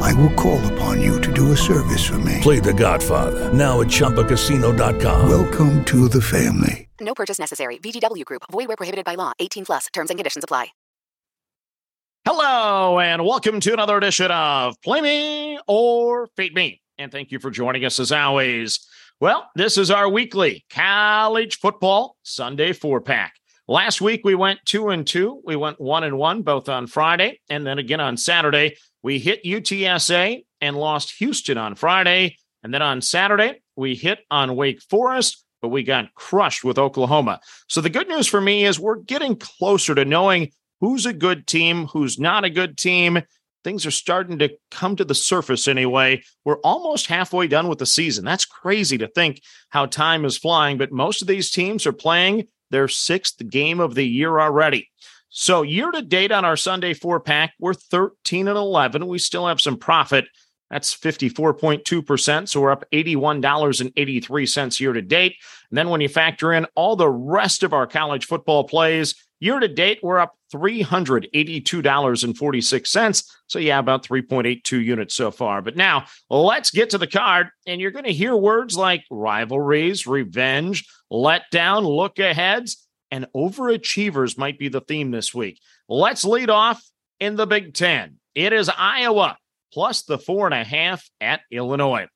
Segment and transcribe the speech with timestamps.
[0.00, 2.38] I will call upon you to do a service for me.
[2.40, 5.28] Play The Godfather now at ChumbaCasino.com.
[5.28, 6.88] Welcome to the family.
[7.00, 7.78] No purchase necessary.
[7.78, 8.42] VGW Group.
[8.50, 9.32] Void where prohibited by law.
[9.38, 9.86] 18 plus.
[9.92, 10.68] Terms and conditions apply.
[12.26, 16.82] Hello, and welcome to another edition of Play Me or Fade Me.
[16.98, 18.86] And thank you for joining us as always.
[19.20, 23.34] Well, this is our weekly college football Sunday four pack.
[23.66, 25.40] Last week we went two and two.
[25.44, 28.76] We went one and one both on Friday, and then again on Saturday.
[29.02, 34.56] We hit UTSA and lost Houston on Friday, and then on Saturday we hit on
[34.56, 37.40] Wake Forest but we got crushed with Oklahoma.
[37.68, 41.46] So the good news for me is we're getting closer to knowing who's a good
[41.46, 43.22] team, who's not a good team.
[43.64, 46.22] Things are starting to come to the surface anyway.
[46.44, 48.24] We're almost halfway done with the season.
[48.24, 52.46] That's crazy to think how time is flying, but most of these teams are playing
[52.70, 54.88] their sixth game of the year already.
[55.40, 59.06] So, year to date on our Sunday four pack, we're 13 and 11.
[59.06, 60.24] We still have some profit.
[60.68, 62.48] That's 54.2%.
[62.48, 65.36] So we're up $81.83 year to date.
[65.70, 69.60] And then when you factor in all the rest of our college football plays, year
[69.60, 73.24] to date, we're up $382.46.
[73.46, 75.62] So, yeah, about 3.82 units so far.
[75.62, 77.46] But now let's get to the card.
[77.64, 84.58] And you're going to hear words like rivalries, revenge, letdown, look aheads, and overachievers might
[84.58, 85.60] be the theme this week.
[85.88, 86.82] Let's lead off
[87.20, 88.16] in the Big Ten.
[88.34, 89.36] It is Iowa
[89.72, 92.06] plus the four and a half at Illinois.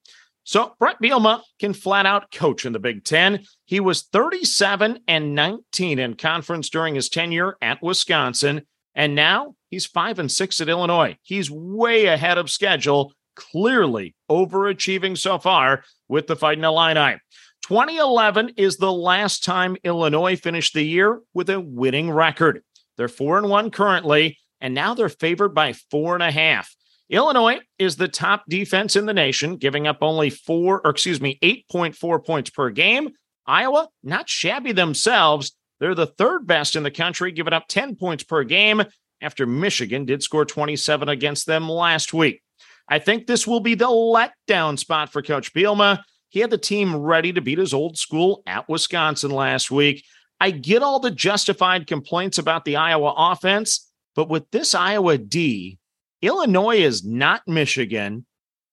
[0.44, 3.44] So Brett Bielema can flat out coach in the Big Ten.
[3.64, 8.62] He was 37 and 19 in conference during his tenure at Wisconsin,
[8.94, 11.16] and now he's five and six at Illinois.
[11.22, 17.18] He's way ahead of schedule, clearly overachieving so far with the Fighting Illini.
[17.62, 22.62] 2011 is the last time Illinois finished the year with a winning record.
[22.96, 26.74] They're four and one currently, and now they're favored by four and a half.
[27.08, 31.38] Illinois is the top defense in the nation, giving up only four, or excuse me,
[31.42, 33.10] 8.4 points per game.
[33.46, 35.52] Iowa, not shabby themselves.
[35.78, 38.82] They're the third best in the country, giving up 10 points per game
[39.20, 42.42] after Michigan did score 27 against them last week.
[42.88, 46.02] I think this will be the letdown spot for Coach Bielema.
[46.32, 50.02] He had the team ready to beat his old school at Wisconsin last week.
[50.40, 55.78] I get all the justified complaints about the Iowa offense, but with this Iowa D,
[56.22, 58.24] Illinois is not Michigan,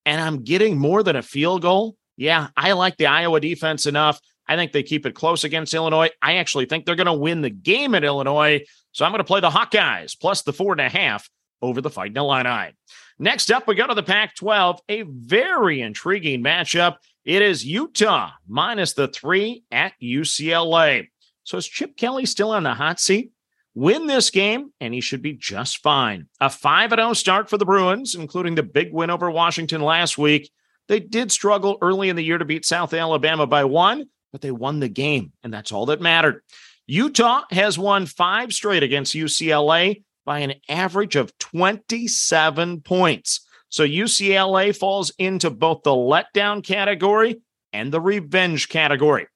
[0.05, 1.97] and I'm getting more than a field goal.
[2.15, 4.21] Yeah, I like the Iowa defense enough.
[4.47, 6.11] I think they keep it close against Illinois.
[6.21, 8.63] I actually think they're going to win the game at Illinois.
[8.93, 11.29] So I'm going to play the Hawkeyes plus the four and a half
[11.61, 12.71] over the Fighting Illini.
[13.19, 16.95] Next up, we go to the Pac 12, a very intriguing matchup.
[17.29, 21.09] It is Utah minus the three at UCLA.
[21.43, 23.31] So is Chip Kelly still on the hot seat?
[23.75, 26.27] win this game, and he should be just fine.
[26.41, 30.49] A 5 0 start for the Bruins, including the big win over Washington last week.
[30.87, 34.49] They did struggle early in the year to beat South Alabama by one, but they
[34.49, 36.41] won the game, and that's all that mattered.
[36.87, 43.45] Utah has won five straight against UCLA by an average of 27 points.
[43.69, 47.41] So UCLA falls into both the letdown category
[47.71, 49.27] and the revenge category.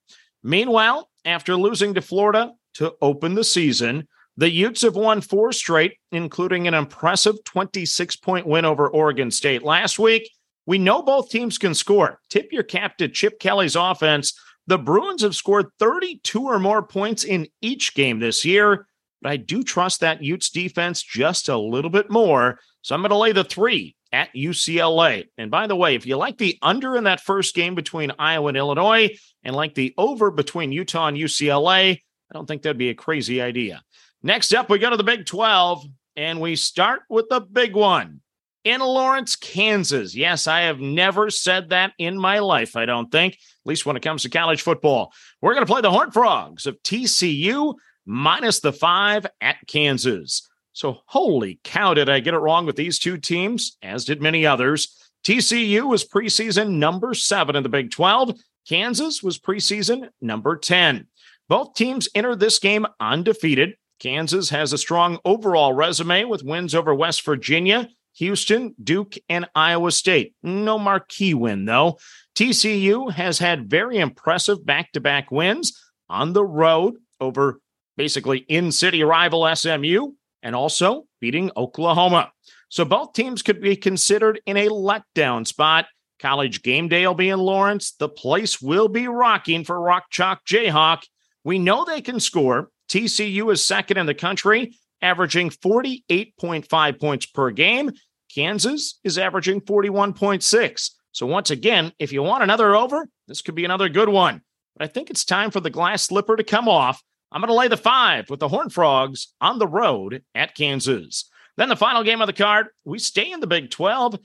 [0.44, 5.98] Meanwhile, after losing to Florida to open the season, the Utes have won four straight,
[6.12, 10.30] including an impressive 26 point win over Oregon State last week.
[10.66, 12.20] We know both teams can score.
[12.30, 14.34] Tip your cap to Chip Kelly's offense.
[14.66, 18.88] The Bruins have scored 32 or more points in each game this year,
[19.22, 22.60] but I do trust that Utes defense just a little bit more.
[22.84, 25.26] So I'm going to lay the three at UCLA.
[25.38, 28.50] And by the way, if you like the under in that first game between Iowa
[28.50, 29.10] and Illinois
[29.44, 33.42] and like the over between Utah and UCLA, I don't think that'd be a crazy
[33.42, 33.82] idea.
[34.22, 35.86] Next up, we go to the Big 12,
[36.16, 38.22] and we start with the big one
[38.64, 40.16] in Lawrence, Kansas.
[40.16, 43.98] Yes, I have never said that in my life, I don't think, at least when
[43.98, 45.12] it comes to college football.
[45.42, 47.76] We're going to play the Horned Frogs of TCU
[48.06, 50.48] minus the five at Kansas.
[50.74, 54.46] So, holy cow, did I get it wrong with these two teams, as did many
[54.46, 54.98] others.
[55.24, 58.40] TCU was preseason number seven in the Big 12.
[58.68, 61.08] Kansas was preseason number 10.
[61.48, 63.76] Both teams entered this game undefeated.
[64.00, 69.92] Kansas has a strong overall resume with wins over West Virginia, Houston, Duke, and Iowa
[69.92, 70.34] State.
[70.42, 72.00] No marquee win, though.
[72.36, 75.80] TCU has had very impressive back to back wins.
[76.10, 77.60] on the road over
[77.96, 80.12] basically in city rival SMU
[80.44, 82.32] and also beating Oklahoma.
[82.70, 85.88] So both teams could be considered in a letdown spot.
[86.20, 87.94] College game day will be in Lawrence.
[87.94, 91.04] The place will be rocking for Rock Chalk Jayhawk.
[91.44, 92.70] We know they can score.
[92.90, 97.92] TCU is second in the country, averaging 48.5 points per game.
[98.34, 100.92] Kansas is averaging 41.6.
[101.12, 104.42] So, once again, if you want another over, this could be another good one.
[104.76, 107.04] But I think it's time for the glass slipper to come off.
[107.34, 111.28] I'm going to lay the five with the Horned Frogs on the road at Kansas.
[111.58, 114.20] Then the final game of the card, we stay in the Big 12.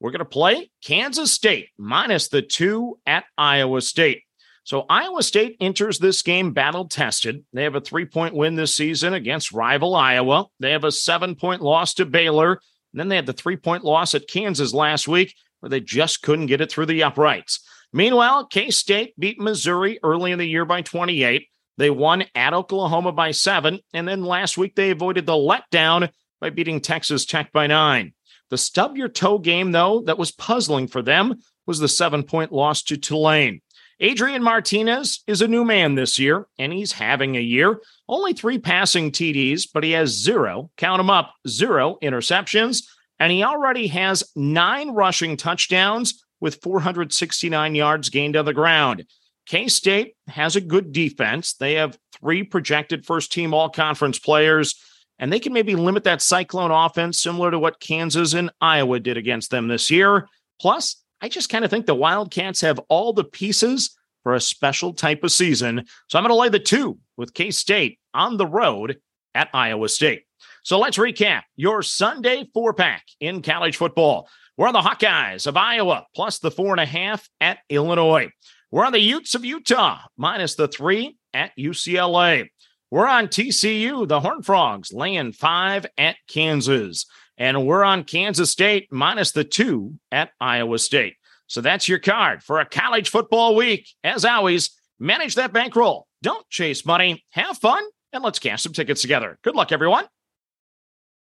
[0.00, 4.22] We're going to play Kansas State minus the two at Iowa State.
[4.64, 7.44] So Iowa State enters this game battle tested.
[7.52, 10.46] They have a three point win this season against rival Iowa.
[10.58, 12.52] They have a seven point loss to Baylor.
[12.52, 16.22] And then they had the three point loss at Kansas last week where they just
[16.22, 17.60] couldn't get it through the uprights.
[17.92, 21.46] Meanwhile, K State beat Missouri early in the year by 28.
[21.76, 23.80] They won at Oklahoma by seven.
[23.92, 26.10] And then last week, they avoided the letdown
[26.40, 28.14] by beating Texas Tech by nine.
[28.50, 31.36] The stub your toe game, though, that was puzzling for them
[31.66, 33.60] was the seven point loss to Tulane.
[34.00, 37.80] Adrian Martinez is a new man this year, and he's having a year.
[38.08, 42.84] Only three passing TDs, but he has zero, count them up, zero interceptions.
[43.18, 49.06] And he already has nine rushing touchdowns with 469 yards gained on the ground.
[49.46, 51.54] K State has a good defense.
[51.54, 54.80] They have three projected first team all conference players,
[55.18, 59.16] and they can maybe limit that Cyclone offense similar to what Kansas and Iowa did
[59.16, 60.28] against them this year.
[60.60, 64.92] Plus, I just kind of think the Wildcats have all the pieces for a special
[64.92, 65.84] type of season.
[66.08, 68.98] So I'm going to lay the two with K State on the road
[69.34, 70.24] at Iowa State.
[70.62, 74.28] So let's recap your Sunday four pack in college football.
[74.56, 78.30] We're on the Hawkeyes of Iowa plus the four and a half at Illinois.
[78.74, 82.48] We're on the Utes of Utah minus the three at UCLA.
[82.90, 87.06] We're on TCU, the Horn Frogs, laying five at Kansas.
[87.38, 91.14] And we're on Kansas State minus the two at Iowa State.
[91.46, 93.88] So that's your card for a college football week.
[94.02, 96.08] As always, manage that bankroll.
[96.20, 97.24] Don't chase money.
[97.30, 99.38] Have fun, and let's cash some tickets together.
[99.44, 100.06] Good luck, everyone.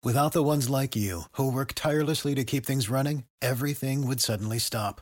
[0.04, 4.60] Without the ones like you, who work tirelessly to keep things running, everything would suddenly
[4.60, 5.02] stop.